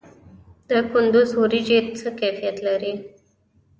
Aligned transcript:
د 0.69 0.69
کندز 0.91 1.29
وریجې 1.39 1.79
څه 1.99 2.07
کیفیت 2.19 2.57
لري؟ 2.67 2.93